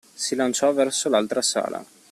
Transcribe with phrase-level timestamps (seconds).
[0.15, 1.85] Si lanciò verso l'altra sala.